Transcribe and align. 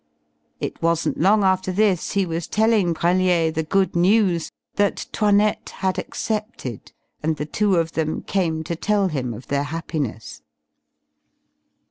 It 0.59 0.81
wasn't 0.81 1.19
long 1.19 1.43
after 1.43 1.71
this 1.71 2.13
he 2.13 2.25
was 2.25 2.47
telling 2.47 2.91
Brellier 2.95 3.51
the 3.53 3.61
good 3.61 3.95
news 3.95 4.51
that 4.73 5.05
'Toinette 5.11 5.69
had 5.69 5.99
accepted, 5.99 6.91
and 7.21 7.35
the 7.35 7.45
two 7.45 7.75
of 7.75 7.91
them 7.91 8.23
came 8.23 8.63
to 8.63 8.75
tell 8.75 9.09
him 9.09 9.31
of 9.31 9.45
their 9.45 9.65
happiness. 9.65 10.41